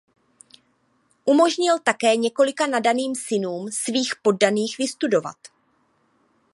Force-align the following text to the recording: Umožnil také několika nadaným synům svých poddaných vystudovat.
Umožnil 1.25 1.79
také 1.79 2.15
několika 2.15 2.67
nadaným 2.67 3.15
synům 3.15 3.71
svých 3.71 4.13
poddaných 4.21 4.77
vystudovat. 4.77 5.37